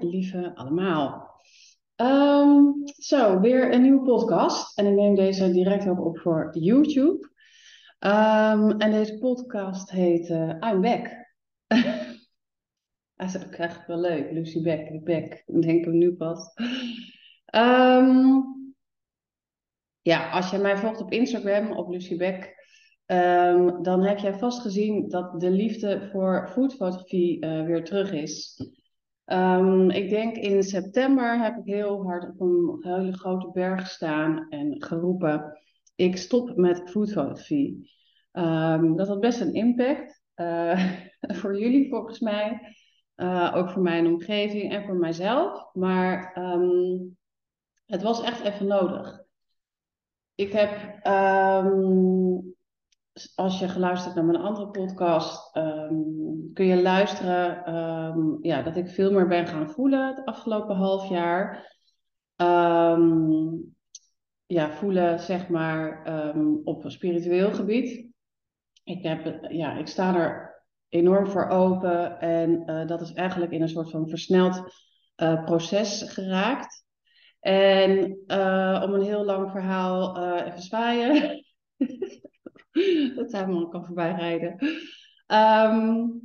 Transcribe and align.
Lieve 0.00 0.52
allemaal. 0.54 1.30
Ehm, 1.96 2.62
zo, 2.98 3.40
weer 3.40 3.72
een 3.72 3.82
nieuwe 3.82 4.02
podcast. 4.02 4.78
En 4.78 4.86
ik 4.86 4.94
neem 4.94 5.14
deze 5.14 5.52
direct 5.52 5.88
ook 5.88 6.04
op 6.04 6.18
voor 6.18 6.58
YouTube. 6.58 7.30
Ehm, 7.98 8.70
en 8.70 8.90
deze 8.90 9.18
podcast 9.18 9.90
heet 9.90 10.28
uh, 10.28 10.56
I'm 10.60 10.80
Back. 10.80 11.06
Hij 13.16 13.26
is 13.26 13.48
echt 13.48 13.86
wel 13.86 14.00
leuk. 14.00 14.30
Lucy 14.32 14.62
Beck, 14.62 15.04
Beck. 15.04 15.42
Ik 15.46 15.62
denk 15.62 15.84
hem 15.84 15.98
nu 15.98 16.14
pas. 16.14 16.52
Ehm, 17.44 18.40
ja, 20.02 20.30
als 20.30 20.50
je 20.50 20.58
mij 20.58 20.76
volgt 20.76 21.00
op 21.00 21.12
Instagram, 21.12 21.72
op 21.72 21.90
Lucy 21.90 22.16
Beck, 22.16 22.58
dan 23.82 24.04
heb 24.04 24.18
jij 24.18 24.34
vast 24.34 24.60
gezien 24.60 25.08
dat 25.08 25.40
de 25.40 25.50
liefde 25.50 26.08
voor 26.12 26.48
foodfotografie 26.52 27.44
uh, 27.44 27.64
weer 27.64 27.84
terug 27.84 28.12
is. 28.12 28.62
Um, 29.32 29.90
ik 29.90 30.08
denk 30.08 30.36
in 30.36 30.62
september 30.62 31.42
heb 31.42 31.56
ik 31.56 31.64
heel 31.64 32.02
hard 32.02 32.24
op 32.24 32.40
een 32.40 32.78
hele 32.80 33.12
grote 33.12 33.50
berg 33.52 33.80
gestaan 33.80 34.48
en 34.48 34.82
geroepen: 34.82 35.58
ik 35.94 36.16
stop 36.16 36.56
met 36.56 36.90
foodfotografie. 36.90 37.90
Um, 38.32 38.96
dat 38.96 39.08
had 39.08 39.20
best 39.20 39.40
een 39.40 39.54
impact 39.54 40.22
uh, 40.36 40.92
voor 41.38 41.58
jullie 41.58 41.88
volgens 41.88 42.20
mij, 42.20 42.60
uh, 43.16 43.52
ook 43.56 43.70
voor 43.70 43.82
mijn 43.82 44.06
omgeving 44.06 44.72
en 44.72 44.84
voor 44.84 44.96
mijzelf. 44.96 45.74
Maar 45.74 46.36
um, 46.38 47.16
het 47.86 48.02
was 48.02 48.22
echt 48.22 48.40
even 48.40 48.66
nodig. 48.66 49.22
Ik 50.34 50.52
heb 50.52 51.04
als 53.34 53.58
je 53.58 53.68
geluisterd 53.68 54.14
naar 54.14 54.24
mijn 54.24 54.42
andere 54.42 54.70
podcast, 54.70 55.56
um, 55.56 56.50
kun 56.52 56.66
je 56.66 56.82
luisteren 56.82 57.74
um, 57.74 58.38
ja, 58.42 58.62
dat 58.62 58.76
ik 58.76 58.88
veel 58.88 59.12
meer 59.12 59.28
ben 59.28 59.46
gaan 59.46 59.70
voelen 59.70 60.06
het 60.06 60.26
afgelopen 60.26 60.76
half 60.76 61.08
jaar. 61.08 61.68
Um, 62.36 63.74
ja, 64.46 64.70
voelen 64.70 65.20
zeg 65.20 65.48
maar 65.48 66.02
op 66.64 66.84
spiritueel 66.86 67.52
gebied. 67.52 68.08
Ik, 68.84 69.02
heb, 69.02 69.46
ja, 69.50 69.76
ik 69.76 69.86
sta 69.86 70.14
er 70.14 70.62
enorm 70.88 71.26
voor 71.26 71.48
open 71.48 72.20
en 72.20 72.62
uh, 72.66 72.86
dat 72.86 73.00
is 73.00 73.12
eigenlijk 73.12 73.52
in 73.52 73.62
een 73.62 73.68
soort 73.68 73.90
van 73.90 74.08
versneld 74.08 74.62
uh, 75.16 75.44
proces 75.44 76.12
geraakt. 76.12 76.84
En 77.40 78.18
uh, 78.26 78.82
om 78.84 78.94
een 78.94 79.02
heel 79.02 79.24
lang 79.24 79.50
verhaal 79.50 80.16
even 80.44 80.62
zwaaien. 80.62 81.44
dat 83.16 83.30
Tuinman 83.30 83.70
kan 83.70 83.84
voorbij 83.84 84.12
rijden. 84.12 84.56
Um, 85.26 86.20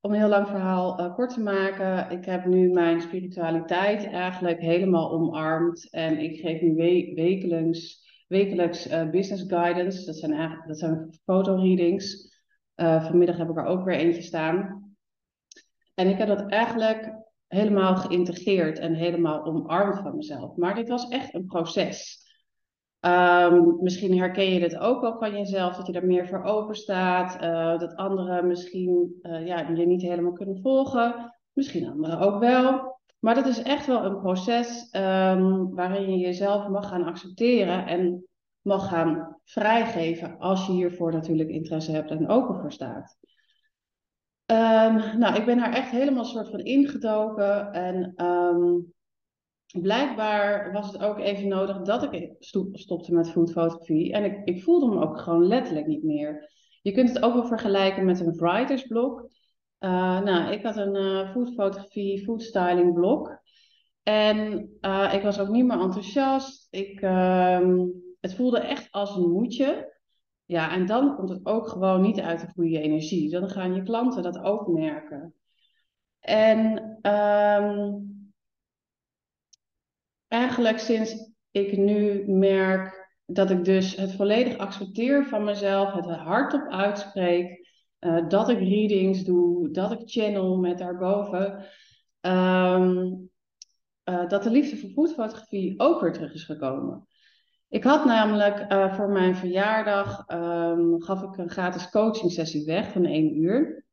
om 0.00 0.12
een 0.12 0.18
heel 0.18 0.28
lang 0.28 0.48
verhaal 0.48 1.00
uh, 1.00 1.14
kort 1.14 1.34
te 1.34 1.40
maken, 1.40 2.10
ik 2.10 2.24
heb 2.24 2.44
nu 2.44 2.68
mijn 2.68 3.00
spiritualiteit 3.00 4.04
eigenlijk 4.04 4.60
helemaal 4.60 5.10
omarmd. 5.10 5.90
En 5.90 6.18
ik 6.18 6.40
geef 6.40 6.60
nu 6.60 6.74
we 6.74 7.12
wekelijks, 7.14 8.08
wekelijks 8.28 8.90
uh, 8.90 9.10
business 9.10 9.44
guidance. 9.46 10.04
Dat 10.04 10.16
zijn, 10.16 10.32
eigenlijk, 10.32 10.68
dat 10.68 10.78
zijn 10.78 11.18
fotoreadings. 11.24 12.38
Uh, 12.76 13.04
vanmiddag 13.06 13.36
heb 13.36 13.48
ik 13.48 13.56
er 13.56 13.64
ook 13.64 13.84
weer 13.84 13.96
eentje 13.96 14.22
staan. 14.22 14.88
En 15.94 16.08
ik 16.08 16.18
heb 16.18 16.28
dat 16.28 16.50
eigenlijk 16.50 17.12
helemaal 17.46 17.96
geïntegreerd 17.96 18.78
en 18.78 18.94
helemaal 18.94 19.44
omarmd 19.44 19.98
van 19.98 20.16
mezelf. 20.16 20.56
Maar 20.56 20.74
dit 20.74 20.88
was 20.88 21.08
echt 21.08 21.34
een 21.34 21.46
proces. 21.46 22.28
Um, 23.06 23.82
misschien 23.82 24.18
herken 24.18 24.52
je 24.52 24.60
dit 24.60 24.78
ook 24.78 25.00
wel 25.00 25.18
van 25.18 25.32
jezelf, 25.32 25.76
dat 25.76 25.86
je 25.86 25.92
er 25.92 26.06
meer 26.06 26.26
voor 26.26 26.42
open 26.42 26.74
staat, 26.74 27.42
uh, 27.42 27.78
dat 27.78 27.96
anderen 27.96 28.46
misschien 28.46 29.18
uh, 29.22 29.46
ja, 29.46 29.68
je 29.68 29.86
niet 29.86 30.02
helemaal 30.02 30.32
kunnen 30.32 30.60
volgen, 30.62 31.34
misschien 31.52 31.88
anderen 31.88 32.18
ook 32.18 32.38
wel. 32.38 32.98
Maar 33.18 33.34
dat 33.34 33.46
is 33.46 33.62
echt 33.62 33.86
wel 33.86 34.04
een 34.04 34.20
proces 34.20 34.88
um, 34.92 35.74
waarin 35.74 36.10
je 36.10 36.18
jezelf 36.18 36.68
mag 36.68 36.88
gaan 36.88 37.04
accepteren 37.04 37.86
en 37.86 38.24
mag 38.60 38.88
gaan 38.88 39.40
vrijgeven 39.44 40.38
als 40.38 40.66
je 40.66 40.72
hiervoor 40.72 41.12
natuurlijk 41.12 41.50
interesse 41.50 41.92
hebt 41.92 42.10
en 42.10 42.28
open 42.28 42.60
voor 42.60 42.72
staat. 42.72 43.18
Um, 44.46 45.18
nou, 45.18 45.36
ik 45.36 45.44
ben 45.44 45.56
daar 45.56 45.72
echt 45.72 45.90
helemaal 45.90 46.24
soort 46.24 46.50
van 46.50 46.60
ingedoken 46.60 47.72
en 47.72 48.14
blijkbaar 49.78 50.72
was 50.72 50.92
het 50.92 51.02
ook 51.02 51.18
even 51.18 51.48
nodig 51.48 51.82
dat 51.82 52.12
ik 52.12 52.34
stopte 52.70 53.14
met 53.14 53.30
foodfotografie. 53.30 54.12
En 54.12 54.24
ik, 54.24 54.40
ik 54.44 54.62
voelde 54.62 54.94
me 54.94 55.00
ook 55.00 55.20
gewoon 55.20 55.46
letterlijk 55.46 55.86
niet 55.86 56.02
meer. 56.02 56.50
Je 56.82 56.92
kunt 56.92 57.08
het 57.08 57.22
ook 57.22 57.34
wel 57.34 57.46
vergelijken 57.46 58.04
met 58.04 58.20
een 58.20 58.36
writersblok. 58.36 59.28
Uh, 59.80 60.20
nou, 60.20 60.52
ik 60.52 60.62
had 60.62 60.76
een 60.76 60.96
uh, 60.96 61.30
foodfotografie, 61.30 62.24
foodstyling 62.24 62.94
blok. 62.94 63.42
En 64.02 64.68
uh, 64.80 65.14
ik 65.14 65.22
was 65.22 65.40
ook 65.40 65.48
niet 65.48 65.64
meer 65.64 65.80
enthousiast. 65.80 66.66
Ik, 66.70 67.00
uh, 67.00 67.70
het 68.20 68.34
voelde 68.34 68.58
echt 68.58 68.88
als 68.90 69.16
een 69.16 69.30
moedje. 69.30 69.98
Ja, 70.44 70.72
en 70.72 70.86
dan 70.86 71.16
komt 71.16 71.28
het 71.28 71.46
ook 71.46 71.68
gewoon 71.68 72.00
niet 72.00 72.20
uit 72.20 72.40
de 72.40 72.52
goede 72.54 72.80
energie. 72.80 73.30
Dan 73.30 73.48
gaan 73.48 73.74
je 73.74 73.82
klanten 73.82 74.22
dat 74.22 74.42
ook 74.42 74.68
merken. 74.68 75.34
En 76.20 76.98
um, 77.12 78.19
eigenlijk 80.30 80.78
sinds 80.78 81.32
ik 81.50 81.76
nu 81.76 82.24
merk 82.26 83.08
dat 83.26 83.50
ik 83.50 83.64
dus 83.64 83.96
het 83.96 84.14
volledig 84.14 84.58
accepteer 84.58 85.26
van 85.26 85.44
mezelf, 85.44 85.92
het 85.92 86.06
hardop 86.06 86.68
uitspreek, 86.68 87.68
uh, 88.00 88.28
dat 88.28 88.48
ik 88.48 88.58
readings 88.58 89.24
doe, 89.24 89.70
dat 89.70 89.92
ik 89.92 90.00
channel 90.04 90.58
met 90.58 90.78
daarboven, 90.78 91.66
um, 92.20 93.30
uh, 94.04 94.28
dat 94.28 94.42
de 94.42 94.50
liefde 94.50 94.76
voor 94.76 94.90
voetfotografie 94.90 95.80
ook 95.80 96.00
weer 96.00 96.12
terug 96.12 96.34
is 96.34 96.44
gekomen. 96.44 97.06
Ik 97.68 97.84
had 97.84 98.04
namelijk 98.04 98.72
uh, 98.72 98.94
voor 98.94 99.08
mijn 99.08 99.36
verjaardag, 99.36 100.24
um, 100.28 101.02
gaf 101.02 101.22
ik 101.22 101.36
een 101.36 101.50
gratis 101.50 101.90
coaching 101.90 102.32
sessie 102.32 102.64
weg 102.64 102.92
van 102.92 103.04
één 103.04 103.36
uur. 103.36 103.84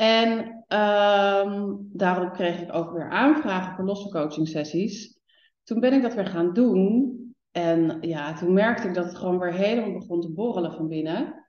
En 0.00 0.38
um, 0.68 1.88
daarop 1.92 2.32
kreeg 2.32 2.60
ik 2.60 2.74
ook 2.74 2.92
weer 2.92 3.10
aanvragen 3.10 3.74
voor 3.74 3.84
losse 3.84 4.08
coaching 4.08 4.48
sessies. 4.48 5.18
Toen 5.62 5.80
ben 5.80 5.92
ik 5.92 6.02
dat 6.02 6.14
weer 6.14 6.26
gaan 6.26 6.52
doen. 6.52 7.16
En 7.50 7.98
ja, 8.00 8.32
toen 8.34 8.52
merkte 8.52 8.88
ik 8.88 8.94
dat 8.94 9.04
het 9.04 9.16
gewoon 9.16 9.38
weer 9.38 9.52
helemaal 9.52 9.92
begon 9.92 10.20
te 10.20 10.32
borrelen 10.32 10.72
van 10.72 10.88
binnen. 10.88 11.48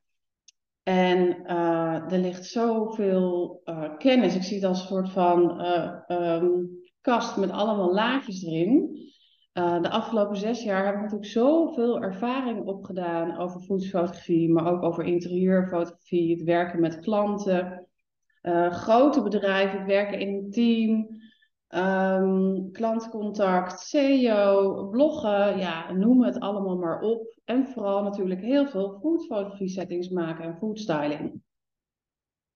En 0.83 1.41
uh, 1.45 2.11
er 2.11 2.17
ligt 2.17 2.45
zoveel 2.45 3.61
uh, 3.65 3.97
kennis. 3.97 4.35
Ik 4.35 4.43
zie 4.43 4.55
het 4.55 4.65
als 4.65 4.81
een 4.81 4.87
soort 4.87 5.09
van 5.09 5.61
uh, 5.61 5.99
um, 6.07 6.69
kast 7.01 7.37
met 7.37 7.51
allemaal 7.51 7.93
laadjes 7.93 8.43
erin. 8.43 8.97
de 9.53 9.89
afgelopen 9.89 10.37
zes 10.37 10.63
jaar 10.63 10.85
heb 10.85 10.95
ik 10.95 11.01
natuurlijk 11.01 11.31
zoveel 11.31 12.01
ervaring 12.01 12.65
opgedaan 12.65 13.37
over 13.37 13.61
voedselfotografie, 13.61 14.51
maar 14.51 14.71
ook 14.71 14.83
over 14.83 15.03
interieurfotografie, 15.03 16.31
het 16.31 16.43
werken 16.43 16.79
met 16.79 16.99
klanten. 16.99 17.88
Uh, 18.49 18.71
grote 18.71 19.21
bedrijven, 19.21 19.85
werken 19.85 20.19
in 20.19 20.27
een 20.27 20.51
team, 20.51 21.07
um, 21.75 22.71
klantcontact, 22.71 23.79
SEO, 23.79 24.87
bloggen, 24.87 25.57
ja, 25.57 25.91
noem 25.91 26.23
het 26.23 26.39
allemaal 26.39 26.77
maar 26.77 27.01
op. 27.01 27.37
En 27.45 27.67
vooral 27.67 28.03
natuurlijk 28.03 28.41
heel 28.41 28.67
veel 28.67 28.99
foodfotografie 29.01 29.69
settings 29.69 30.09
maken 30.09 30.43
en 30.43 30.57
foodstyling. 30.57 31.41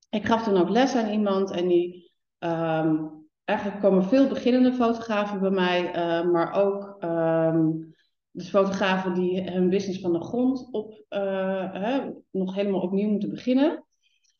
Ik 0.10 0.26
gaf 0.26 0.44
toen 0.44 0.58
ook 0.58 0.70
les 0.70 0.96
aan 0.96 1.10
iemand 1.10 1.52
en 1.52 1.68
die, 1.68 2.12
um, 2.40 3.28
eigenlijk 3.44 3.80
komen 3.82 4.04
veel 4.04 4.28
beginnende 4.28 4.74
fotografen 4.74 5.40
bij 5.40 5.50
mij, 5.50 5.88
uh, 5.88 6.32
maar 6.32 6.54
ook 6.54 6.98
um, 7.04 7.94
dus 8.32 8.50
fotografen 8.50 9.14
die 9.14 9.52
hun 9.52 9.70
business 9.70 10.00
van 10.00 10.14
de 10.14 10.22
grond 10.22 10.68
op 10.72 11.06
uh, 11.10 11.74
hè, 11.74 12.12
nog 12.32 12.56
helemaal 12.56 12.82
opnieuw 12.82 13.10
moeten 13.10 13.30
beginnen. 13.30 13.86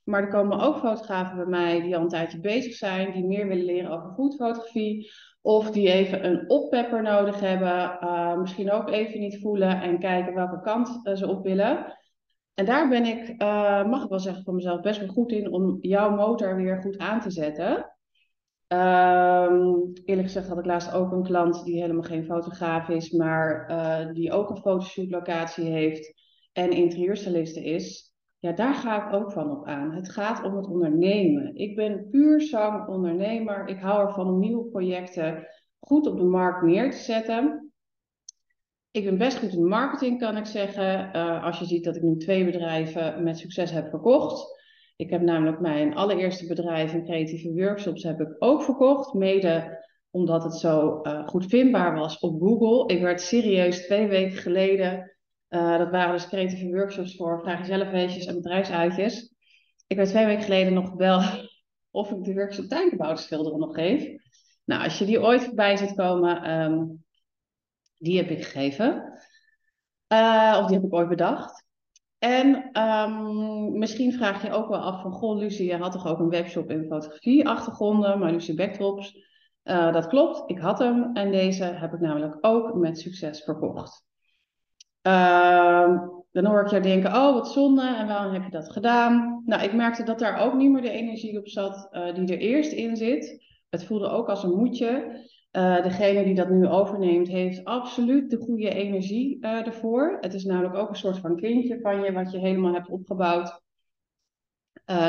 Maar 0.04 0.22
er 0.22 0.30
komen 0.30 0.60
ook 0.60 0.78
fotografen 0.78 1.38
bij 1.38 1.46
mij 1.46 1.82
die 1.82 1.96
al 1.96 2.02
een 2.02 2.08
tijdje 2.08 2.40
bezig 2.40 2.74
zijn, 2.74 3.12
die 3.12 3.26
meer 3.26 3.48
willen 3.48 3.66
leren 3.66 3.92
over 3.92 4.14
foodfotografie. 4.14 5.12
Of 5.42 5.72
die 5.72 5.92
even 5.92 6.26
een 6.26 6.50
oppepper 6.50 7.02
nodig 7.02 7.40
hebben, 7.40 7.98
uh, 8.02 8.38
misschien 8.38 8.72
ook 8.72 8.90
even 8.90 9.20
niet 9.20 9.40
voelen 9.42 9.82
en 9.82 10.00
kijken 10.00 10.34
welke 10.34 10.62
kant 10.62 11.00
uh, 11.04 11.16
ze 11.16 11.28
op 11.28 11.44
willen. 11.44 11.98
En 12.54 12.66
daar 12.66 12.90
ben 12.90 13.06
ik, 13.06 13.42
uh, 13.42 13.86
mag 13.86 14.04
ik 14.04 14.10
wel 14.10 14.20
zeggen 14.20 14.44
van 14.44 14.56
mezelf, 14.56 14.82
best 14.82 15.00
wel 15.00 15.08
goed 15.08 15.32
in 15.32 15.52
om 15.52 15.78
jouw 15.82 16.16
motor 16.16 16.56
weer 16.56 16.82
goed 16.82 16.98
aan 16.98 17.20
te 17.20 17.32
zetten. 17.32 17.92
Um, 18.68 19.92
eerlijk 20.06 20.28
gezegd 20.28 20.48
had 20.48 20.58
ik 20.58 20.66
laatst 20.66 20.94
ook 20.94 21.12
een 21.12 21.24
klant 21.24 21.64
die 21.66 21.82
helemaal 21.82 22.04
geen 22.04 22.26
fotograaf 22.26 22.90
is, 22.90 23.12
maar 23.12 23.68
die 24.14 24.32
ook 24.32 24.50
een 24.50 24.58
fotoshootlocatie 24.58 25.66
heeft 25.66 26.14
en 26.54 26.72
interieurstyliste 26.72 27.64
is 27.64 28.13
ja, 28.44 28.52
daar 28.52 28.74
ga 28.74 29.08
ik 29.08 29.14
ook 29.14 29.32
van 29.32 29.52
op 29.52 29.66
aan. 29.66 29.92
Het 29.92 30.10
gaat 30.10 30.44
om 30.44 30.56
het 30.56 30.68
ondernemen. 30.68 31.56
Ik 31.56 31.76
ben 31.76 32.08
puur 32.10 32.42
zang 32.42 32.88
ondernemer. 32.88 33.68
Ik 33.68 33.80
hou 33.80 34.08
ervan 34.08 34.28
om 34.28 34.40
nieuwe 34.40 34.70
projecten 34.70 35.48
goed 35.80 36.08
op 36.08 36.18
de 36.18 36.24
markt 36.24 36.62
neer 36.62 36.92
te 36.92 36.98
zetten. 36.98 37.72
Ik 38.92 39.04
ben 39.04 39.18
best 39.18 39.38
goed 39.38 39.54
in 39.54 39.68
marketing, 39.68 40.20
kan 40.20 40.38
ik 40.38 40.46
zeggen. 40.46 41.16
Uh, 41.16 41.44
als 41.44 41.60
je 41.60 41.66
ziet 41.66 41.84
dat 41.84 41.96
ik 41.96 42.02
nu 42.02 42.18
twee 42.18 42.46
bedrijven 42.46 43.24
met 43.24 43.38
succes 43.38 43.72
heb 43.72 43.90
verkocht. 43.90 44.62
Ik 44.96 45.10
heb 45.10 45.22
namelijk 45.22 45.60
mijn 45.60 45.96
allereerste 45.96 46.48
bedrijf 46.48 46.94
in 46.94 47.06
creatieve 47.06 47.54
workshops 47.54 48.04
heb 48.04 48.20
ik 48.20 48.36
ook 48.40 48.64
verkocht. 48.64 49.14
Mede 49.14 49.84
omdat 50.12 50.44
het 50.44 50.56
zo 50.56 51.00
uh, 51.04 51.28
goed 51.28 51.46
vindbaar 51.46 51.94
was 51.94 52.20
op 52.20 52.42
Google. 52.42 52.96
Ik 52.96 53.02
werd 53.02 53.22
serieus 53.22 53.86
twee 53.86 54.08
weken 54.08 54.38
geleden, 54.38 55.13
uh, 55.54 55.78
dat 55.78 55.90
waren 55.92 56.14
dus 56.14 56.28
creatieve 56.28 56.76
workshops 56.76 57.16
voor 57.16 57.42
vrijgezellenfeestjes 57.42 58.26
en 58.26 58.36
bedrijfsuitjes. 58.36 59.34
Ik 59.88 59.98
werd 59.98 60.10
twee 60.10 60.26
weken 60.26 60.44
geleden 60.44 60.74
nog 60.74 60.90
gebeld 60.90 61.24
of 61.92 62.12
ik 62.12 62.24
de 62.24 62.34
workshop 62.34 62.66
tuinkebouwschilderen 62.66 63.60
nog 63.60 63.76
geef. 63.76 64.22
Nou, 64.66 64.84
als 64.84 64.98
je 64.98 65.06
die 65.06 65.22
ooit 65.22 65.44
voorbij 65.44 65.78
ziet 65.78 65.96
komen, 65.96 66.52
um, 66.52 67.04
die 67.98 68.18
heb 68.18 68.30
ik 68.30 68.44
gegeven. 68.44 69.20
Uh, 70.08 70.58
of 70.60 70.66
die 70.66 70.76
heb 70.76 70.86
ik 70.86 70.94
ooit 70.94 71.10
bedacht. 71.10 71.66
En 72.18 72.80
um, 72.82 73.78
misschien 73.78 74.14
vraag 74.14 74.44
je 74.44 74.52
ook 74.52 74.70
wel 74.70 74.80
af 74.80 75.02
van, 75.02 75.12
goh 75.12 75.38
Lucie, 75.38 75.68
je 75.68 75.78
had 75.78 75.92
toch 75.92 76.08
ook 76.08 76.20
een 76.20 76.30
webshop 76.30 76.70
in 76.70 76.86
fotografie 76.90 77.48
achtergronden, 77.48 78.20
maar 78.20 78.32
Lucie 78.32 78.56
Backdrops. 78.56 79.32
Uh, 79.64 79.94
dat 79.94 80.08
klopt, 80.08 80.50
ik 80.50 80.60
had 80.60 80.80
hem 80.80 81.16
en 81.16 81.32
deze 81.32 81.64
heb 81.64 81.94
ik 81.94 82.00
namelijk 82.00 82.38
ook 82.42 82.74
met 82.74 83.00
succes 83.00 83.44
verkocht. 83.44 84.06
Uh, 85.08 86.02
dan 86.32 86.46
hoor 86.46 86.62
ik 86.62 86.70
jou 86.70 86.84
denken, 86.84 87.14
oh 87.14 87.34
wat 87.34 87.52
zonde 87.52 87.96
en 87.96 88.08
waarom 88.08 88.34
heb 88.34 88.44
je 88.44 88.50
dat 88.50 88.72
gedaan? 88.72 89.44
Nou, 89.46 89.64
ik 89.64 89.74
merkte 89.74 90.04
dat 90.04 90.20
daar 90.20 90.38
ook 90.38 90.54
niet 90.54 90.72
meer 90.72 90.82
de 90.82 90.90
energie 90.90 91.40
op 91.40 91.48
zat 91.48 91.90
uh, 91.92 92.16
die 92.16 92.28
er 92.28 92.42
eerst 92.42 92.72
in 92.72 92.96
zit. 92.96 93.44
Het 93.70 93.86
voelde 93.86 94.08
ook 94.08 94.30
als 94.30 94.44
een 94.44 94.56
moedje. 94.56 95.22
Uh, 95.52 95.84
degene 95.84 96.24
die 96.24 96.36
dat 96.36 96.50
nu 96.50 96.68
overneemt, 96.68 97.28
heeft 97.28 97.66
absoluut 97.66 98.30
de 98.30 98.38
goede 98.38 98.70
energie 98.70 99.38
uh, 99.42 99.68
ervoor. 99.68 100.18
Het 100.22 100.34
is 100.34 100.44
namelijk 100.44 100.76
ook 100.76 100.90
een 100.90 100.96
soort 100.96 101.18
van 101.18 101.36
kindje 101.36 101.80
van 101.82 102.04
je, 102.04 102.12
wat 102.12 102.32
je 102.32 102.40
helemaal 102.40 102.74
hebt 102.74 102.90
opgebouwd. 102.90 103.62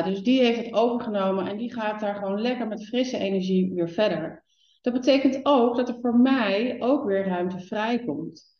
Dus 0.04 0.22
die 0.22 0.40
heeft 0.40 0.64
het 0.64 0.74
overgenomen 0.74 1.46
en 1.46 1.56
die 1.56 1.72
gaat 1.72 2.00
daar 2.00 2.14
gewoon 2.14 2.40
lekker 2.40 2.66
met 2.66 2.86
frisse 2.86 3.18
energie 3.18 3.74
weer 3.74 3.88
verder. 3.88 4.44
Dat 4.80 4.92
betekent 4.92 5.40
ook 5.42 5.76
dat 5.76 5.88
er 5.88 5.98
voor 6.00 6.16
mij 6.16 6.76
ook 6.78 7.04
weer 7.04 7.26
ruimte 7.26 7.60
vrijkomt. 7.60 8.53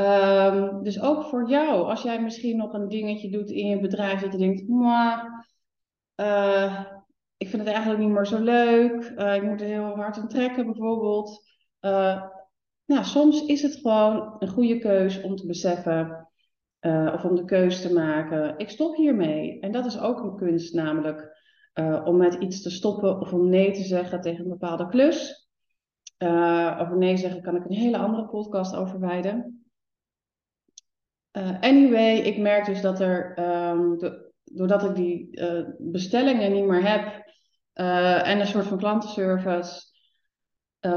Um, 0.00 0.82
dus 0.82 1.00
ook 1.00 1.24
voor 1.24 1.48
jou, 1.48 1.84
als 1.84 2.02
jij 2.02 2.22
misschien 2.22 2.56
nog 2.56 2.72
een 2.72 2.88
dingetje 2.88 3.30
doet 3.30 3.50
in 3.50 3.66
je 3.66 3.80
bedrijf 3.80 4.20
dat 4.20 4.32
je 4.32 4.38
denkt, 4.38 4.68
maar 4.68 5.46
ik 7.36 7.48
vind 7.48 7.62
het 7.62 7.72
eigenlijk 7.72 8.00
niet 8.00 8.12
meer 8.12 8.26
zo 8.26 8.38
leuk. 8.38 9.14
Uh, 9.16 9.34
ik 9.34 9.42
moet 9.42 9.60
er 9.60 9.66
heel 9.66 9.94
hard 9.94 10.18
aan 10.18 10.28
trekken 10.28 10.64
bijvoorbeeld. 10.64 11.44
Uh, 11.80 12.22
nou, 12.86 13.04
soms 13.04 13.46
is 13.46 13.62
het 13.62 13.76
gewoon 13.76 14.36
een 14.38 14.48
goede 14.48 14.78
keus 14.78 15.22
om 15.22 15.36
te 15.36 15.46
beseffen 15.46 16.28
of 17.12 17.24
om 17.24 17.34
de 17.34 17.44
keus 17.44 17.80
te 17.80 17.92
maken. 17.92 18.58
Ik 18.58 18.70
stop 18.70 18.96
hiermee. 18.96 19.60
En 19.60 19.72
dat 19.72 19.86
is 19.86 20.00
ook 20.00 20.18
een 20.18 20.36
kunst 20.36 20.74
namelijk. 20.74 21.34
om 22.04 22.16
met 22.16 22.34
iets 22.34 22.62
te 22.62 22.70
stoppen 22.70 23.20
of 23.20 23.32
om 23.32 23.48
nee 23.48 23.72
te 23.72 23.82
zeggen 23.82 24.20
tegen 24.20 24.44
een 24.44 24.50
bepaalde 24.50 24.88
klus. 24.88 25.48
over 26.78 26.96
nee 26.96 27.16
zeggen 27.16 27.42
kan 27.42 27.56
ik 27.56 27.64
een 27.64 27.76
hele 27.76 27.98
andere 27.98 28.26
podcast 28.26 28.76
over 28.76 29.00
wijden. 29.00 29.65
Anyway, 31.60 32.16
ik 32.16 32.38
merk 32.38 32.64
dus 32.66 32.80
dat 32.80 33.00
er, 33.00 33.34
de, 33.98 34.32
doordat 34.44 34.84
ik 34.84 34.94
die 34.94 35.40
bestellingen 35.78 36.52
niet 36.52 36.64
meer 36.64 36.88
heb, 36.88 37.24
uh, 37.74 38.28
en 38.28 38.40
een 38.40 38.46
soort 38.46 38.66
van 38.66 38.78
klantenservice, 38.78 39.82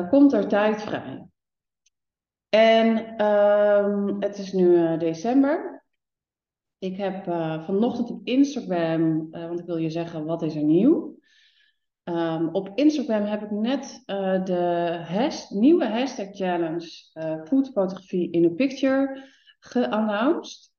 komt 0.09 0.33
er 0.33 0.47
tijd 0.47 0.81
vrij. 0.81 1.27
En 2.49 3.21
um, 3.25 4.15
het 4.19 4.37
is 4.37 4.53
nu 4.53 4.97
december. 4.97 5.83
Ik 6.77 6.97
heb 6.97 7.23
vanochtend 7.65 8.09
op 8.09 8.27
Instagram, 8.27 9.29
want 9.31 9.59
ik 9.59 9.65
wil 9.65 9.77
je 9.77 9.89
zeggen, 9.89 10.25
wat 10.25 10.41
is 10.41 10.55
er 10.55 10.63
nieuw? 10.63 11.17
Um, 12.03 12.49
op 12.51 12.71
Instagram 12.75 13.23
heb 13.23 13.41
ik 13.41 13.51
net 13.51 14.03
de 14.45 15.47
nieuwe 15.49 15.85
hashtag 15.85 16.27
challenge 16.31 16.87
foodfotografie 17.43 18.31
in 18.31 18.45
a 18.45 18.49
picture 18.49 19.27
geannounced. 19.59 20.71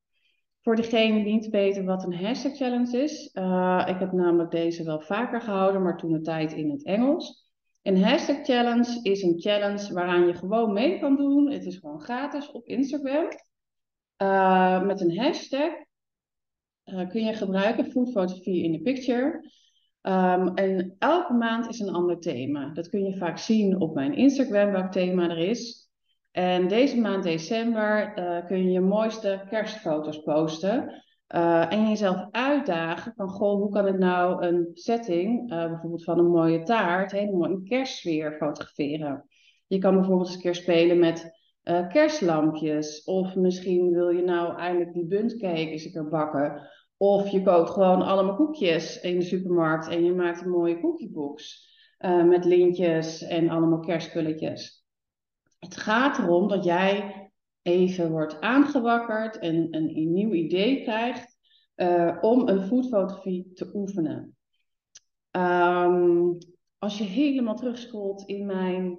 Voor 0.63 0.77
degene 0.77 1.25
die 1.25 1.33
niet 1.33 1.49
weten 1.49 1.85
wat 1.85 2.05
een 2.05 2.25
hashtag 2.25 2.57
challenge 2.57 3.03
is, 3.03 3.31
uh, 3.35 3.85
ik 3.87 3.99
heb 3.99 4.13
namelijk 4.13 4.51
deze 4.51 4.85
wel 4.85 5.01
vaker 5.01 5.41
gehouden, 5.41 5.83
maar 5.83 5.97
toen 5.97 6.13
de 6.13 6.21
tijd 6.21 6.53
in 6.53 6.71
het 6.71 6.85
Engels. 6.85 7.49
Een 7.83 8.03
hashtag 8.03 8.45
challenge 8.45 9.01
is 9.03 9.23
een 9.23 9.41
challenge 9.41 9.93
waaraan 9.93 10.27
je 10.27 10.35
gewoon 10.35 10.73
mee 10.73 10.99
kan 10.99 11.17
doen. 11.17 11.51
Het 11.51 11.67
is 11.67 11.77
gewoon 11.77 12.01
gratis 12.01 12.51
op 12.51 12.67
Instagram. 12.67 13.29
Uh, 14.23 14.83
met 14.83 15.01
een 15.01 15.19
hashtag 15.19 15.73
uh, 16.85 17.09
kun 17.09 17.25
je 17.25 17.33
gebruiken 17.33 17.91
foodfotografie 17.91 18.63
in 18.63 18.73
de 18.73 18.81
picture. 18.81 19.51
Um, 20.03 20.55
en 20.55 20.97
elke 20.99 21.33
maand 21.33 21.69
is 21.69 21.79
een 21.79 21.95
ander 21.95 22.19
thema. 22.19 22.73
Dat 22.73 22.89
kun 22.89 23.05
je 23.05 23.17
vaak 23.17 23.39
zien 23.39 23.81
op 23.81 23.95
mijn 23.95 24.15
Instagram, 24.15 24.71
welk 24.71 24.93
thema 24.93 25.29
er 25.29 25.39
is. 25.39 25.90
En 26.31 26.69
deze 26.69 27.01
maand 27.01 27.23
december 27.23 28.19
uh, 28.19 28.47
kun 28.47 28.65
je 28.65 28.71
je 28.71 28.81
mooiste 28.81 29.45
kerstfoto's 29.49 30.23
posten. 30.23 31.05
Uh, 31.35 31.73
en 31.73 31.89
jezelf 31.89 32.27
uitdagen 32.31 33.13
van, 33.17 33.29
goh, 33.29 33.61
hoe 33.61 33.71
kan 33.71 33.87
ik 33.87 33.99
nou 33.99 34.47
een 34.47 34.71
setting, 34.73 35.53
uh, 35.53 35.67
bijvoorbeeld 35.67 36.05
van 36.05 36.19
een 36.19 36.31
mooie 36.31 36.63
taart, 36.63 37.13
helemaal 37.13 37.51
in 37.51 37.65
kerstsfeer 37.65 38.33
fotograferen. 38.33 39.25
Je 39.67 39.79
kan 39.79 39.95
bijvoorbeeld 39.95 40.27
eens 40.27 40.37
een 40.37 40.43
keer 40.43 40.55
spelen 40.55 40.99
met 40.99 41.39
kerstlampjes. 41.89 43.05
Of 43.05 43.35
misschien 43.35 43.91
wil 43.91 44.09
je 44.09 44.23
nou 44.23 44.59
eindelijk 44.59 44.93
die 44.93 45.07
buntcake 45.07 45.71
eens 45.71 45.85
een 45.85 45.93
keer 45.93 46.09
bakken. 46.09 46.69
Of 46.97 47.29
je 47.29 47.43
koopt 47.43 47.71
gewoon 47.71 48.03
allemaal 48.03 48.37
koekjes 48.37 49.01
in 49.01 49.19
de 49.19 49.25
supermarkt 49.25 49.89
en 49.89 50.05
je 50.05 50.13
maakt 50.13 50.41
een 50.41 50.51
mooie 50.51 50.81
cookiebox. 50.81 51.69
met 52.25 52.45
lintjes 52.45 53.23
en 53.23 53.49
allemaal 53.49 53.81
kerstspulletjes. 53.81 54.80
Het 55.61 55.77
gaat 55.77 56.19
erom 56.19 56.49
dat 56.49 56.65
jij 56.65 57.21
even 57.63 58.11
wordt 58.11 58.41
aangewakkerd 58.41 59.39
en 59.39 59.69
een, 59.71 60.13
nieuw 60.13 60.33
idee 60.33 60.83
krijgt 60.83 61.37
uh, 61.77 62.19
om 62.21 62.49
een 62.49 62.63
foodfotografie 62.63 63.53
te 63.53 63.71
oefenen. 63.75 64.37
Um, 65.31 66.39
als 66.79 66.99
je 66.99 67.05
helemaal 67.05 67.57
terugscrollt 67.57 68.23
in 68.23 68.47
mijn 68.47 68.99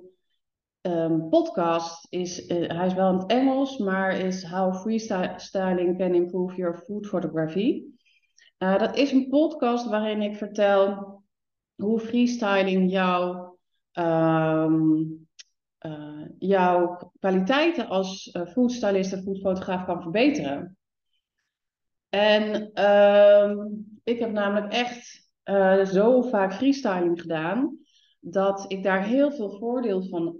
um, 0.81 1.29
podcast, 1.29 2.07
is, 2.09 2.47
uh, 2.47 2.69
hij 2.69 2.85
is 2.85 2.93
wel 2.93 3.11
in 3.11 3.17
het 3.17 3.31
Engels, 3.31 3.77
maar 3.77 4.17
is 4.17 4.43
How 4.43 4.75
Freestyling 4.75 5.97
Can 5.97 6.13
Improve 6.13 6.55
Your 6.55 6.77
Food 6.77 7.07
Photography. 7.07 7.83
Uh, 8.57 8.77
dat 8.77 8.97
is 8.97 9.11
een 9.11 9.29
podcast 9.29 9.85
waarin 9.85 10.21
ik 10.21 10.35
vertel 10.35 11.23
hoe 11.75 11.99
freestyling 11.99 12.91
jou 12.91 13.49
um, 13.93 15.27
uh, 15.85 16.25
jouw 16.37 17.11
kwaliteiten 17.19 17.87
als 17.87 18.29
uh, 18.33 18.47
foodstylist 18.47 19.13
en 19.13 19.23
foodfotograaf 19.23 19.85
kan 19.85 20.01
verbeteren. 20.01 20.77
En 22.09 22.71
uh, 22.73 23.65
ik 24.03 24.19
heb 24.19 24.31
namelijk 24.31 24.73
echt 24.73 25.29
uh, 25.45 25.85
zo 25.85 26.21
vaak 26.21 26.53
freestyling 26.53 27.21
gedaan, 27.21 27.77
dat 28.19 28.65
ik 28.67 28.83
daar 28.83 29.03
heel 29.03 29.31
veel 29.31 29.57
voordeel 29.57 30.03
van 30.03 30.37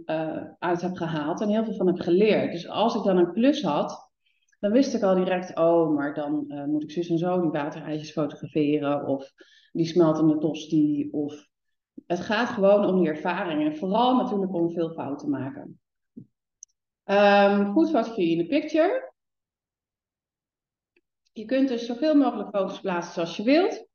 uit 0.59 0.81
heb 0.81 0.95
gehaald 0.95 1.41
en 1.41 1.49
heel 1.49 1.63
veel 1.63 1.75
van 1.75 1.87
heb 1.87 1.99
geleerd. 1.99 2.51
Dus 2.51 2.67
als 2.67 2.95
ik 2.95 3.03
dan 3.03 3.17
een 3.17 3.33
klus 3.33 3.61
had, 3.61 4.11
dan 4.59 4.71
wist 4.71 4.93
ik 4.93 5.01
al 5.01 5.15
direct, 5.15 5.57
oh, 5.57 5.95
maar 5.95 6.13
dan 6.13 6.45
moet 6.67 6.83
ik 6.83 6.91
zus 6.91 7.09
en 7.09 7.17
zo 7.17 7.41
die 7.41 7.49
waterijsjes 7.49 8.11
fotograferen, 8.11 9.07
of 9.07 9.31
die 9.71 9.85
smeltende 9.85 10.37
tosti, 10.37 11.09
of 11.11 11.49
het 12.11 12.19
gaat 12.19 12.49
gewoon 12.49 12.85
om 12.85 12.99
die 12.99 13.09
ervaring 13.09 13.65
en 13.65 13.77
vooral 13.77 14.15
natuurlijk 14.15 14.53
om 14.53 14.71
veel 14.71 14.89
fouten 14.89 15.17
te 15.17 15.29
maken. 15.29 15.79
Um, 17.05 17.73
fotografie 17.73 18.31
in 18.31 18.37
de 18.37 18.45
picture. 18.45 19.13
Je 21.31 21.45
kunt 21.45 21.67
dus 21.67 21.85
zoveel 21.85 22.15
mogelijk 22.15 22.49
foto's 22.49 22.79
plaatsen 22.79 23.13
zoals 23.13 23.37
je 23.37 23.43
wilt. 23.43 23.87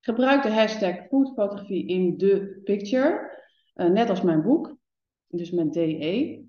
Gebruik 0.00 0.42
de 0.42 0.52
hashtag 0.52 1.06
foodfotografie 1.08 1.86
in 1.86 2.16
de 2.16 2.60
picture. 2.64 3.42
Uh, 3.74 3.90
net 3.90 4.10
als 4.10 4.22
mijn 4.22 4.42
boek, 4.42 4.76
dus 5.26 5.50
met 5.50 5.72
DE. 5.72 6.42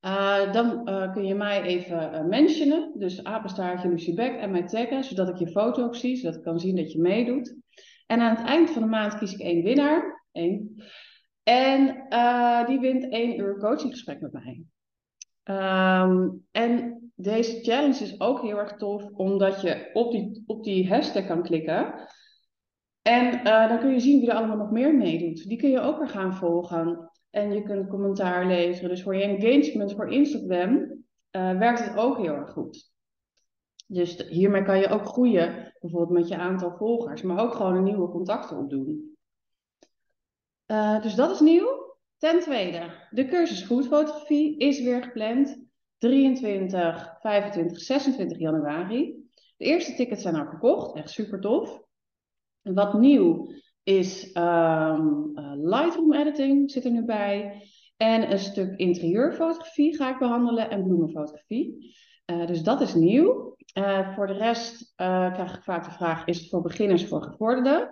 Uh, 0.00 0.52
dan 0.52 0.88
uh, 0.88 1.12
kun 1.12 1.26
je 1.26 1.34
mij 1.34 1.62
even 1.62 2.28
mentionen, 2.28 2.92
dus 2.98 3.24
apenstaartje 3.24 3.88
Lucie 3.88 4.14
Beck 4.14 4.36
en 4.36 4.50
mij 4.50 4.66
taggen, 4.66 5.04
zodat 5.04 5.28
ik 5.28 5.36
je 5.36 5.48
foto 5.48 5.84
ook 5.84 5.96
zie, 5.96 6.16
zodat 6.16 6.34
ik 6.34 6.42
kan 6.42 6.60
zien 6.60 6.76
dat 6.76 6.92
je 6.92 7.00
meedoet. 7.00 7.56
En 8.06 8.20
aan 8.20 8.36
het 8.36 8.46
eind 8.46 8.70
van 8.70 8.82
de 8.82 8.88
maand 8.88 9.18
kies 9.18 9.32
ik 9.32 9.40
één 9.40 9.62
winnaar. 9.62 10.26
Één. 10.32 10.82
En 11.42 12.06
uh, 12.08 12.66
die 12.66 12.80
wint 12.80 13.08
één 13.08 13.40
uur 13.40 13.58
coachinggesprek 13.58 14.20
met 14.20 14.32
mij. 14.32 14.62
Um, 15.44 16.46
en 16.50 17.02
deze 17.14 17.60
challenge 17.62 18.02
is 18.02 18.20
ook 18.20 18.42
heel 18.42 18.58
erg 18.58 18.76
tof, 18.76 19.10
omdat 19.12 19.60
je 19.60 19.90
op 19.92 20.12
die, 20.12 20.42
op 20.46 20.64
die 20.64 20.88
hashtag 20.88 21.26
kan 21.26 21.42
klikken. 21.42 21.94
En 23.02 23.34
uh, 23.34 23.68
dan 23.68 23.78
kun 23.78 23.90
je 23.90 24.00
zien 24.00 24.20
wie 24.20 24.30
er 24.30 24.36
allemaal 24.36 24.56
nog 24.56 24.70
meer 24.70 24.94
meedoet. 24.94 25.48
Die 25.48 25.58
kun 25.58 25.70
je 25.70 25.80
ook 25.80 25.98
weer 25.98 26.08
gaan 26.08 26.34
volgen. 26.34 27.10
En 27.30 27.52
je 27.52 27.62
kunt 27.62 27.88
commentaar 27.88 28.46
leveren. 28.46 28.90
Dus 28.90 29.02
voor 29.02 29.16
je 29.16 29.22
engagement 29.22 29.92
voor 29.94 30.12
Instagram 30.12 30.72
uh, 31.36 31.58
werkt 31.58 31.84
het 31.84 31.96
ook 31.96 32.16
heel 32.16 32.34
erg 32.34 32.50
goed. 32.50 32.92
Dus 33.86 34.28
hiermee 34.28 34.62
kan 34.62 34.78
je 34.78 34.88
ook 34.88 35.06
groeien, 35.06 35.72
bijvoorbeeld 35.80 36.18
met 36.18 36.28
je 36.28 36.36
aantal 36.36 36.76
volgers, 36.76 37.22
maar 37.22 37.38
ook 37.38 37.54
gewoon 37.54 37.76
een 37.76 37.84
nieuwe 37.84 38.08
contacten 38.08 38.58
opdoen. 38.58 39.16
Uh, 40.66 41.02
dus 41.02 41.14
dat 41.14 41.30
is 41.30 41.40
nieuw. 41.40 41.96
Ten 42.16 42.40
tweede, 42.40 43.08
de 43.10 43.26
cursus 43.26 43.64
foodfotografie 43.64 44.58
is 44.58 44.82
weer 44.82 45.02
gepland. 45.02 45.62
23, 45.98 47.16
25, 47.20 47.78
26 47.80 48.38
januari. 48.38 49.28
De 49.56 49.64
eerste 49.64 49.94
tickets 49.94 50.22
zijn 50.22 50.36
al 50.36 50.46
verkocht, 50.46 50.96
echt 50.96 51.10
super 51.10 51.40
tof. 51.40 51.82
Wat 52.62 52.98
nieuw 52.98 53.52
is 53.82 54.36
um, 54.36 55.32
Lightroom 55.54 56.14
editing 56.14 56.70
zit 56.70 56.84
er 56.84 56.90
nu 56.90 57.04
bij. 57.04 57.62
En 57.96 58.30
een 58.32 58.38
stuk 58.38 58.78
interieurfotografie 58.78 59.96
ga 59.96 60.12
ik 60.12 60.18
behandelen 60.18 60.70
en 60.70 60.82
bloemenfotografie. 60.82 61.94
Uh, 62.26 62.46
dus 62.46 62.62
dat 62.62 62.80
is 62.80 62.94
nieuw. 62.94 63.56
Uh, 63.74 64.14
voor 64.14 64.26
de 64.26 64.32
rest 64.32 64.92
uh, 64.96 65.32
krijg 65.32 65.56
ik 65.56 65.62
vaak 65.62 65.84
de 65.84 65.90
vraag: 65.90 66.26
is 66.26 66.38
het 66.38 66.48
voor 66.48 66.62
beginners 66.62 67.06
voor 67.06 67.22
gevorderden? 67.22 67.90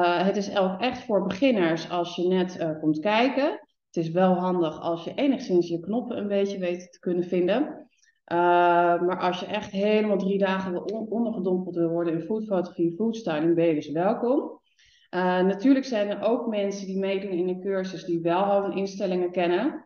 het 0.00 0.36
is 0.36 0.48
echt 0.78 1.04
voor 1.04 1.26
beginners 1.26 1.90
als 1.90 2.16
je 2.16 2.28
net 2.28 2.76
komt 2.80 2.98
kijken. 2.98 3.50
Het 3.86 3.96
is 4.04 4.10
wel 4.10 4.34
handig 4.34 4.80
als 4.80 5.04
je 5.04 5.14
enigszins 5.14 5.68
je 5.68 5.80
knoppen 5.80 6.16
een 6.16 6.28
beetje 6.28 6.58
weet 6.58 6.92
te 6.92 6.98
kunnen 6.98 7.24
vinden. 7.24 7.88
maar 8.26 9.20
als 9.20 9.40
je 9.40 9.46
echt 9.46 9.70
helemaal 9.70 10.16
drie 10.16 10.38
dagen 10.38 10.72
wil 10.72 11.06
ondergedompeld 11.10 11.74
wil 11.74 11.88
worden 11.88 12.12
in 12.12 12.20
foodfotografie, 12.20 12.94
foodstyling, 12.94 13.54
ben 13.54 13.66
je 13.66 13.74
dus 13.74 13.90
welkom. 13.90 14.60
Natuurlijk 15.10 15.84
zijn 15.84 16.08
er 16.08 16.22
ook 16.22 16.46
mensen 16.46 16.86
die 16.86 16.98
meedoen 16.98 17.32
in 17.32 17.46
de 17.46 17.58
cursus 17.58 18.04
die 18.04 18.20
wel 18.20 18.42
al 18.42 18.62
hun 18.62 18.76
instellingen 18.76 19.30
kennen. 19.30 19.84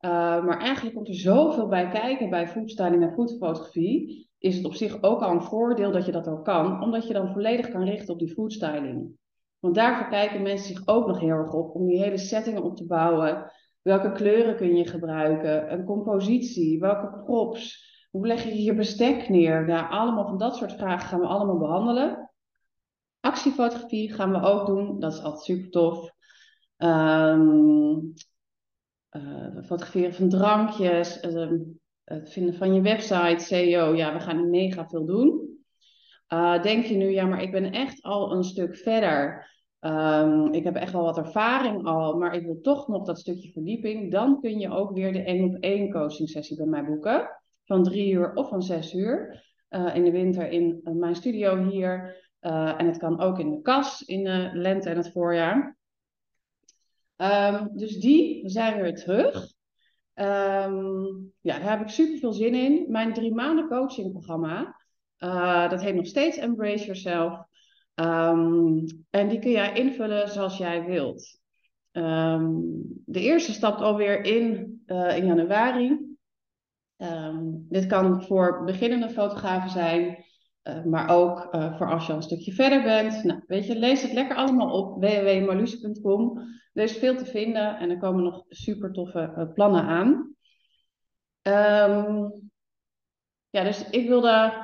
Maar 0.00 0.58
eigenlijk 0.58 0.94
komt 0.94 1.08
er 1.08 1.14
zoveel 1.14 1.68
bij 1.68 1.88
kijken 1.88 2.30
bij 2.30 2.48
foodstyling 2.48 3.02
en 3.02 3.12
foodfotografie. 3.12 4.30
Is 4.42 4.56
het 4.56 4.64
op 4.64 4.74
zich 4.74 5.02
ook 5.02 5.20
al 5.20 5.30
een 5.30 5.42
voordeel 5.42 5.92
dat 5.92 6.06
je 6.06 6.12
dat 6.12 6.28
ook 6.28 6.44
kan, 6.44 6.82
omdat 6.82 7.06
je 7.06 7.12
dan 7.12 7.32
volledig 7.32 7.70
kan 7.70 7.84
richten 7.84 8.12
op 8.12 8.18
die 8.18 8.32
foodstyling. 8.32 9.10
Want 9.58 9.74
daarvoor 9.74 10.08
kijken 10.08 10.42
mensen 10.42 10.74
zich 10.74 10.86
ook 10.86 11.06
nog 11.06 11.20
heel 11.20 11.28
erg 11.28 11.52
op 11.52 11.74
om 11.74 11.86
die 11.86 12.02
hele 12.02 12.18
settingen 12.18 12.62
op 12.62 12.76
te 12.76 12.86
bouwen. 12.86 13.52
Welke 13.82 14.12
kleuren 14.12 14.56
kun 14.56 14.76
je 14.76 14.86
gebruiken? 14.86 15.72
Een 15.72 15.84
compositie? 15.84 16.80
Welke 16.80 17.22
props? 17.24 17.90
Hoe 18.10 18.26
leg 18.26 18.44
je 18.44 18.62
je 18.62 18.74
bestek 18.74 19.28
neer? 19.28 19.68
Ja, 19.68 19.88
allemaal 19.88 20.26
van 20.26 20.38
dat 20.38 20.56
soort 20.56 20.72
vragen 20.72 21.08
gaan 21.08 21.20
we 21.20 21.26
allemaal 21.26 21.58
behandelen. 21.58 22.30
Actiefotografie 23.20 24.12
gaan 24.12 24.32
we 24.32 24.40
ook 24.42 24.66
doen. 24.66 25.00
Dat 25.00 25.12
is 25.12 25.22
altijd 25.22 25.44
super 25.44 25.70
tof. 25.70 26.10
Um, 26.76 28.12
fotograferen 29.64 30.14
van 30.14 30.28
drankjes, 30.28 31.20
ehm, 31.20 31.58
het 32.04 32.32
vinden 32.32 32.54
van 32.54 32.74
je 32.74 32.80
website, 32.80 33.44
SEO. 33.44 33.94
Ja, 33.94 34.12
we 34.12 34.20
gaan 34.20 34.50
mega 34.50 34.88
veel 34.88 35.06
doen. 35.06 35.58
Uh, 36.28 36.62
denk 36.62 36.84
je 36.84 36.94
nu, 36.94 37.08
ja, 37.08 37.26
maar 37.26 37.42
ik 37.42 37.50
ben 37.50 37.72
echt 37.72 38.02
al 38.02 38.32
een 38.32 38.44
stuk 38.44 38.76
verder. 38.76 39.50
Um, 39.80 40.52
ik 40.52 40.64
heb 40.64 40.76
echt 40.76 40.92
wel 40.92 41.02
wat 41.02 41.18
ervaring 41.18 41.86
al, 41.86 42.18
maar 42.18 42.34
ik 42.34 42.44
wil 42.44 42.60
toch 42.60 42.88
nog 42.88 43.04
dat 43.04 43.18
stukje 43.18 43.52
verdieping. 43.52 44.10
Dan 44.10 44.40
kun 44.40 44.58
je 44.58 44.70
ook 44.70 44.92
weer 44.92 45.12
de 45.12 45.22
één 45.22 45.44
op 45.44 45.56
één 45.60 45.90
coaching 45.90 46.28
sessie 46.28 46.56
bij 46.56 46.66
mij 46.66 46.84
boeken. 46.84 47.28
Van 47.64 47.82
drie 47.82 48.12
uur 48.12 48.34
of 48.34 48.48
van 48.48 48.62
zes 48.62 48.94
uur. 48.94 49.44
Uh, 49.70 49.96
in 49.96 50.04
de 50.04 50.10
winter 50.10 50.48
in 50.48 50.80
mijn 50.82 51.14
studio 51.14 51.68
hier. 51.68 52.20
En 52.40 52.86
het 52.86 52.98
kan 52.98 53.20
ook 53.20 53.38
in 53.38 53.50
de 53.50 53.60
kas 53.60 54.02
in 54.02 54.24
de 54.24 54.50
lente 54.52 54.90
en 54.90 54.96
het 54.96 55.12
voorjaar. 55.12 55.76
Um, 57.16 57.76
dus 57.76 58.00
die 58.00 58.48
zijn 58.48 58.80
weer 58.80 58.94
terug. 58.94 59.52
Um, 60.14 61.01
ja, 61.42 61.58
daar 61.58 61.70
heb 61.70 61.80
ik 61.80 61.88
super 61.88 62.18
veel 62.18 62.32
zin 62.32 62.54
in. 62.54 62.84
Mijn 62.88 63.12
drie 63.12 63.34
maanden 63.34 63.68
coachingprogramma, 63.68 64.76
uh, 65.18 65.70
dat 65.70 65.82
heet 65.82 65.94
nog 65.94 66.06
steeds 66.06 66.36
Embrace 66.36 66.84
Yourself. 66.84 67.44
Um, 67.94 68.84
en 69.10 69.28
die 69.28 69.38
kun 69.38 69.50
jij 69.50 69.72
invullen 69.72 70.28
zoals 70.28 70.56
jij 70.56 70.84
wilt. 70.84 71.40
de 73.04 73.20
eerste 73.20 73.52
stapt 73.52 73.80
alweer 73.80 74.24
in 74.24 74.80
uh, 74.86 75.16
in 75.16 75.26
januari. 75.26 76.16
dit 77.68 77.86
kan 77.86 78.22
voor 78.22 78.64
beginnende 78.64 79.10
fotografen 79.10 79.70
zijn. 79.70 80.24
Uh, 80.64 80.84
maar 80.84 81.08
ook 81.08 81.48
voor 81.50 81.90
als 81.90 82.06
je 82.06 82.12
al 82.12 82.18
een 82.18 82.22
stukje 82.22 82.52
verder 82.52 82.82
bent. 82.82 83.24
Nou, 83.24 83.42
weet 83.46 83.66
je, 83.66 83.78
lees 83.78 84.02
het 84.02 84.12
lekker 84.12 84.36
allemaal 84.36 84.70
op 84.70 85.00
www.marluce.com. 85.00 86.38
Er 86.72 86.82
is 86.82 86.96
veel 86.96 87.16
te 87.16 87.24
vinden 87.24 87.76
en 87.78 87.90
er 87.90 87.98
komen 87.98 88.22
nog 88.22 88.44
super 88.48 88.92
toffe 88.92 89.50
plannen 89.54 89.82
aan. 89.82 90.31
Um, 91.42 92.50
ja, 93.50 93.62
dus 93.64 93.90
ik 93.90 94.08
wilde 94.08 94.60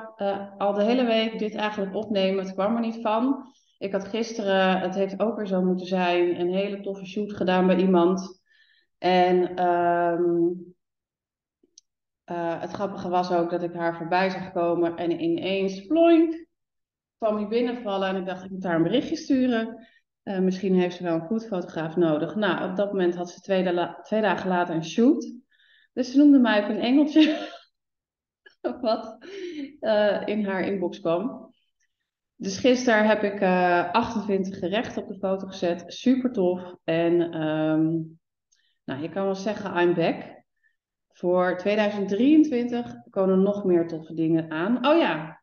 al 0.57 0.73
de 0.73 0.83
hele 0.83 1.05
week 1.05 1.39
dit 1.39 1.55
eigenlijk 1.55 1.95
opnemen. 1.95 2.43
Het 2.43 2.53
kwam 2.53 2.75
er 2.75 2.81
niet 2.81 3.01
van. 3.01 3.53
Ik 3.77 3.91
had 3.91 4.07
gisteren, 4.07 4.79
het 4.79 4.95
heeft 4.95 5.19
ook 5.19 5.35
weer 5.35 5.47
zo 5.47 5.61
moeten 5.61 5.87
zijn, 5.87 6.39
een 6.39 6.53
hele 6.53 6.81
toffe 6.81 7.05
shoot 7.05 7.33
gedaan 7.33 7.67
bij 7.67 7.77
iemand. 7.77 8.41
En 8.97 9.65
um, 9.65 10.75
het 12.59 12.71
grappige 12.71 13.09
was 13.09 13.31
ook 13.31 13.49
dat 13.49 13.63
ik 13.63 13.73
haar 13.73 13.97
voorbij 13.97 14.29
zag 14.29 14.51
komen 14.51 14.95
en 14.95 15.21
ineens, 15.21 15.85
ploink, 15.85 16.47
kwam 17.17 17.35
hij 17.35 17.47
binnenvallen. 17.47 18.09
En 18.09 18.15
ik 18.15 18.25
dacht, 18.25 18.43
ik 18.43 18.51
moet 18.51 18.63
haar 18.63 18.75
een 18.75 18.83
berichtje 18.83 19.15
sturen. 19.15 19.87
Uh, 20.23 20.39
misschien 20.39 20.75
heeft 20.75 20.95
ze 20.95 21.03
wel 21.03 21.25
een 21.29 21.39
fotograaf 21.39 21.95
nodig. 21.95 22.35
Nou, 22.35 22.69
op 22.69 22.75
dat 22.75 22.91
moment 22.91 23.15
had 23.15 23.29
ze 23.29 23.41
twee, 23.41 23.63
twee, 24.03 24.21
dagen 24.21 24.49
later 24.49 24.75
een 24.75 24.85
shoot. 24.85 25.33
Dus 25.99 26.11
ze 26.11 26.17
noemde 26.17 26.39
mij 26.39 26.63
ook 26.63 26.69
een 26.69 26.79
engeltje. 26.79 27.47
wat 28.81 29.17
uh, 29.79 30.21
in 30.25 30.45
haar 30.45 30.61
inbox 30.61 30.99
kwam. 30.99 31.53
Dus 32.35 32.57
gisteren 32.57 33.07
heb 33.07 33.23
ik 33.23 33.41
28 33.93 34.59
gerechten 34.59 35.01
op 35.01 35.07
de 35.07 35.17
foto 35.17 35.47
gezet. 35.47 35.83
Super 35.87 36.31
tof. 36.31 36.75
En 36.83 37.41
um, 37.41 38.19
nou, 38.83 39.01
je 39.01 39.09
kan 39.09 39.23
wel 39.23 39.35
zeggen, 39.35 39.81
I'm 39.81 39.93
back. 39.93 40.43
Voor 41.07 41.57
2023 41.57 42.95
komen 43.09 43.41
nog 43.41 43.63
meer 43.63 43.87
toffe 43.87 44.13
dingen 44.13 44.51
aan. 44.51 44.87
Oh 44.87 44.97
ja, 44.97 45.41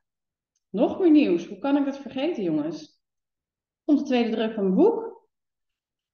nog 0.70 0.98
meer 0.98 1.10
nieuws. 1.10 1.46
Hoe 1.46 1.58
kan 1.58 1.76
ik 1.76 1.84
het 1.84 1.98
vergeten, 1.98 2.42
jongens? 2.42 3.00
Komt 3.84 3.98
de 3.98 4.04
tweede 4.04 4.30
druk 4.30 4.54
van 4.54 4.62
mijn 4.62 4.76
boek. 4.76 5.28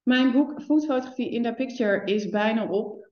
Mijn 0.02 0.32
boek 0.32 0.62
Foodfotografie 0.62 1.30
in 1.30 1.42
the 1.42 1.54
Picture 1.54 2.04
is 2.04 2.28
bijna 2.28 2.66
op. 2.66 3.10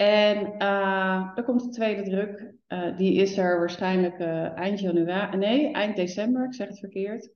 En 0.00 0.54
uh, 0.58 1.30
er 1.34 1.42
komt 1.44 1.64
de 1.64 1.68
tweede 1.68 2.02
druk. 2.02 2.54
Uh, 2.68 2.96
die 2.96 3.14
is 3.14 3.38
er 3.38 3.58
waarschijnlijk 3.58 4.18
uh, 4.18 4.56
eind 4.56 4.80
januari. 4.80 5.36
Nee, 5.36 5.72
eind 5.72 5.96
december. 5.96 6.44
Ik 6.44 6.54
zeg 6.54 6.68
het 6.68 6.78
verkeerd. 6.78 7.32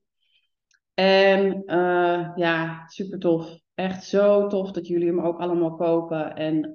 En 0.95 1.63
ja, 2.37 2.87
super 2.87 3.19
tof 3.19 3.59
echt 3.75 4.05
zo 4.05 4.47
tof 4.47 4.71
dat 4.71 4.87
jullie 4.87 5.07
hem 5.07 5.21
ook 5.21 5.41
allemaal 5.41 5.75
kopen. 5.75 6.37
En 6.37 6.73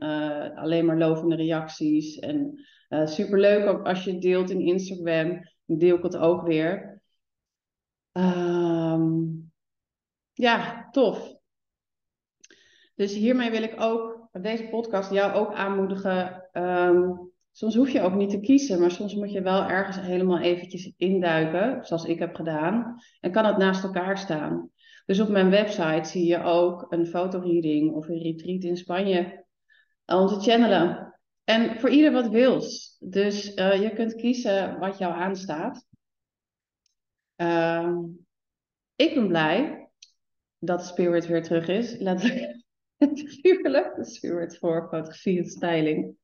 alleen 0.55 0.85
maar 0.85 0.97
lovende 0.97 1.35
reacties. 1.35 2.19
En 2.19 2.65
uh, 2.89 3.05
superleuk 3.05 3.67
ook 3.67 3.85
als 3.85 4.03
je 4.03 4.11
het 4.11 4.21
deelt 4.21 4.49
in 4.49 4.61
Instagram. 4.61 5.41
Deel 5.65 5.97
ik 5.97 6.03
het 6.03 6.17
ook 6.17 6.47
weer. 6.47 7.01
Um, 8.11 9.51
ja, 10.33 10.87
tof. 10.91 11.37
Dus 12.95 13.13
hiermee 13.13 13.51
wil 13.51 13.63
ik 13.63 13.75
ook 13.77 14.18
deze 14.31 14.63
podcast 14.63 15.11
jou 15.11 15.33
ook 15.33 15.53
aanmoedigen. 15.53 16.47
Um, 16.53 17.31
soms 17.51 17.75
hoef 17.75 17.89
je 17.89 18.01
ook 18.01 18.15
niet 18.15 18.29
te 18.29 18.39
kiezen, 18.39 18.79
maar 18.79 18.91
soms 18.91 19.15
moet 19.15 19.31
je 19.31 19.41
wel 19.41 19.63
ergens 19.63 19.99
helemaal 19.99 20.39
eventjes 20.39 20.93
induiken, 20.97 21.85
zoals 21.85 22.05
ik 22.05 22.19
heb 22.19 22.35
gedaan. 22.35 23.01
En 23.19 23.31
kan 23.31 23.45
het 23.45 23.57
naast 23.57 23.83
elkaar 23.83 24.17
staan. 24.17 24.71
Dus 25.05 25.19
op 25.19 25.29
mijn 25.29 25.49
website 25.49 26.09
zie 26.09 26.25
je 26.25 26.43
ook 26.43 26.85
een 26.89 27.07
fotoreading 27.07 27.93
of 27.95 28.07
een 28.07 28.21
retreat 28.21 28.63
in 28.63 28.77
Spanje 28.77 29.45
om 30.05 30.27
te 30.27 30.39
channelen. 30.39 31.19
En 31.43 31.79
voor 31.79 31.89
ieder 31.89 32.11
wat 32.11 32.29
wils. 32.29 32.97
Dus 32.99 33.55
uh, 33.55 33.81
je 33.81 33.93
kunt 33.93 34.15
kiezen 34.15 34.79
wat 34.79 34.97
jou 34.97 35.13
aanstaat. 35.13 35.85
Uh, 37.37 37.97
ik 38.95 39.13
ben 39.13 39.27
blij 39.27 39.89
dat 40.59 40.85
Spirit 40.85 41.27
weer 41.27 41.43
terug 41.43 41.67
is. 41.67 41.97
Letterlijk 41.97 42.63
figuurlijk. 42.99 43.95
De 43.95 44.05
Spirit 44.05 44.57
voor 44.57 44.87
fotografie 44.89 45.37
en 45.37 45.45
styling. 45.45 46.17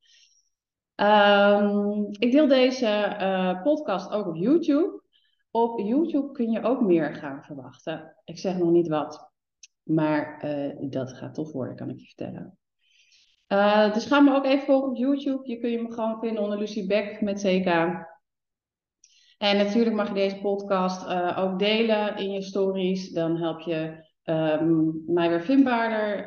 Um, 0.96 2.06
ik 2.18 2.32
deel 2.32 2.46
deze 2.46 3.16
uh, 3.20 3.62
podcast 3.62 4.10
ook 4.10 4.26
op 4.26 4.36
YouTube. 4.36 5.02
Op 5.50 5.80
YouTube 5.80 6.32
kun 6.32 6.50
je 6.50 6.62
ook 6.62 6.80
meer 6.80 7.14
gaan 7.14 7.42
verwachten. 7.44 8.16
Ik 8.24 8.38
zeg 8.38 8.56
nog 8.58 8.70
niet 8.70 8.88
wat, 8.88 9.30
maar 9.82 10.44
uh, 10.44 10.90
dat 10.90 11.12
gaat 11.12 11.34
tof 11.34 11.52
worden, 11.52 11.76
kan 11.76 11.90
ik 11.90 11.98
je 11.98 12.06
vertellen. 12.06 12.58
Uh, 13.48 13.92
dus 13.92 14.06
ga 14.06 14.20
me 14.20 14.34
ook 14.34 14.44
even 14.44 14.64
volgen 14.64 14.90
op 14.90 14.96
YouTube. 14.96 15.48
Je 15.48 15.58
kun 15.58 15.70
je 15.70 15.82
me 15.82 15.92
gewoon 15.92 16.20
vinden 16.20 16.42
onder 16.42 16.58
Lucie 16.58 16.86
Beck 16.86 17.20
met 17.20 17.40
CK. 17.40 17.66
En 19.38 19.56
natuurlijk 19.56 19.96
mag 19.96 20.08
je 20.08 20.14
deze 20.14 20.40
podcast 20.40 21.06
ook 21.36 21.58
delen 21.58 22.16
in 22.16 22.30
je 22.30 22.42
stories. 22.42 23.12
Dan 23.12 23.36
help 23.36 23.60
je 23.60 24.04
um, 24.28 25.02
mij 25.06 25.28
weer 25.28 25.42
vindbaarder 25.42 26.24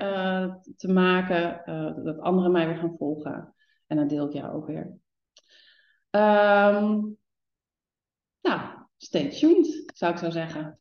te 0.77 0.91
maken. 0.91 1.62
dat 2.03 2.20
anderen 2.20 2.51
mij 2.51 2.68
weer 2.68 2.77
gaan 2.77 2.96
volgen. 2.98 3.53
En 3.88 3.98
dan 3.98 4.08
deel 4.08 4.27
ik 4.27 4.34
jou 4.34 4.53
ook 4.53 4.68
weer. 4.68 4.98
Um, 6.12 7.18
nou, 8.41 8.62
stay 8.98 9.29
tuned, 9.29 9.91
zou 9.94 10.13
ik 10.13 10.18
zo 10.18 10.29
zeggen. 10.29 10.79